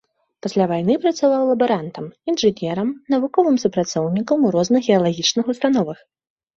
[0.43, 5.99] Пасля вайны працаваў лабарантам, інжынерам, навуковым супрацоўнікам у розных геалагічных установах.